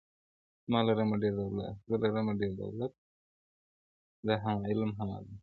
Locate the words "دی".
5.29-5.35